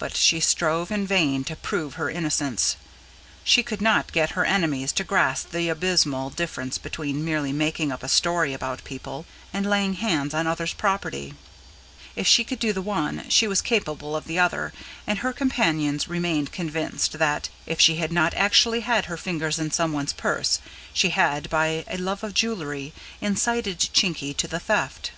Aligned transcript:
But 0.00 0.16
she 0.16 0.40
strove 0.40 0.90
in 0.90 1.06
vain 1.06 1.44
to 1.44 1.54
prove 1.54 1.94
her 1.94 2.10
innocence: 2.10 2.74
she 3.44 3.62
could 3.62 3.80
not 3.80 4.10
get 4.10 4.30
her 4.30 4.44
enemies 4.44 4.90
to 4.94 5.04
grasp 5.04 5.52
the 5.52 5.68
abysmal 5.68 6.28
difference 6.30 6.76
between 6.76 7.24
merely 7.24 7.52
making 7.52 7.92
up 7.92 8.02
a 8.02 8.08
story 8.08 8.52
about 8.52 8.82
people, 8.82 9.26
and 9.54 9.70
laying 9.70 9.94
hands 9.94 10.34
on 10.34 10.48
others' 10.48 10.74
property; 10.74 11.34
if 12.16 12.26
she 12.26 12.42
could 12.42 12.58
do 12.58 12.72
the 12.72 12.82
one, 12.82 13.26
she 13.28 13.46
was 13.46 13.60
capable 13.60 14.16
of 14.16 14.24
the 14.24 14.40
other; 14.40 14.72
and 15.06 15.20
her 15.20 15.32
companions 15.32 16.08
remained 16.08 16.50
convinced 16.50 17.12
that, 17.20 17.48
if 17.64 17.80
she 17.80 17.94
had 17.94 18.10
not 18.12 18.34
actually 18.34 18.80
had 18.80 19.04
her 19.04 19.16
fingers 19.16 19.60
in 19.60 19.70
some 19.70 19.92
one's 19.92 20.12
purse, 20.12 20.58
she 20.92 21.10
had, 21.10 21.48
by 21.48 21.84
a 21.86 21.96
love 21.96 22.24
of 22.24 22.34
jewellery, 22.34 22.92
incited 23.20 23.78
Chinky 23.92 24.34
to 24.36 24.48
the 24.48 24.58
theft. 24.58 25.12